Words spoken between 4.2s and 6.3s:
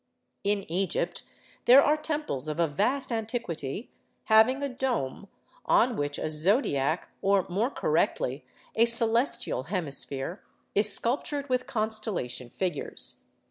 having a dome, on which a